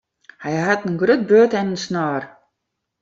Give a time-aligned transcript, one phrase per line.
[0.43, 2.23] Hy hat in grut burd en in snor.